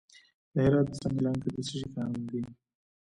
د 0.53 0.55
هرات 0.65 0.87
په 0.91 0.95
سنګلان 1.01 1.35
کې 1.43 1.49
د 1.53 1.57
څه 1.67 1.73
شي 1.79 1.87
کان 1.93 2.11
دی؟ 2.31 2.41